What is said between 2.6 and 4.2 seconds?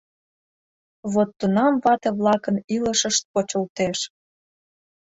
илышышт почылтеш.